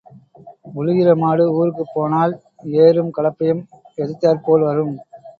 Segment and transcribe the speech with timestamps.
[0.75, 2.33] உழுகிற மாடு ஊருக்குப் போனால்
[2.79, 3.61] ஏரும் கலப்பையும்
[3.97, 4.95] எதிர்த்தாற் போல் வரும்.